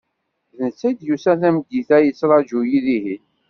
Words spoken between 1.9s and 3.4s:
yettraǧu-yi dihin.